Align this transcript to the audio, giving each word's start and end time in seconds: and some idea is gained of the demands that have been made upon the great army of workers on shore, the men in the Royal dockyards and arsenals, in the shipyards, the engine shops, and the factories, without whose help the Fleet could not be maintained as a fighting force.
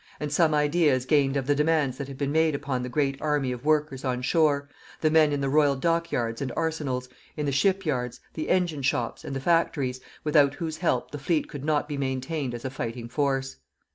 and 0.19 0.33
some 0.33 0.51
idea 0.51 0.91
is 0.91 1.05
gained 1.05 1.37
of 1.37 1.45
the 1.45 1.53
demands 1.53 1.99
that 1.99 2.07
have 2.07 2.17
been 2.17 2.31
made 2.31 2.55
upon 2.55 2.81
the 2.81 2.89
great 2.89 3.21
army 3.21 3.51
of 3.51 3.63
workers 3.63 4.03
on 4.03 4.19
shore, 4.19 4.67
the 4.99 5.11
men 5.11 5.31
in 5.31 5.41
the 5.41 5.47
Royal 5.47 5.75
dockyards 5.75 6.41
and 6.41 6.51
arsenals, 6.55 7.07
in 7.37 7.45
the 7.45 7.51
shipyards, 7.51 8.19
the 8.33 8.49
engine 8.49 8.81
shops, 8.81 9.23
and 9.23 9.35
the 9.35 9.39
factories, 9.39 10.01
without 10.23 10.55
whose 10.55 10.77
help 10.77 11.11
the 11.11 11.19
Fleet 11.19 11.47
could 11.47 11.63
not 11.63 11.87
be 11.87 11.97
maintained 11.99 12.55
as 12.55 12.65
a 12.65 12.71
fighting 12.71 13.07
force. 13.07 13.57